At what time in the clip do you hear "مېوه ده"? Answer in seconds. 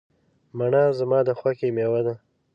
1.75-2.15